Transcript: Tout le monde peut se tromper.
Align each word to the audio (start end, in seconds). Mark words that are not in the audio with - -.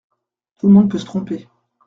Tout 0.57 0.65
le 0.67 0.73
monde 0.73 0.89
peut 0.89 0.97
se 0.97 1.05
tromper. 1.05 1.47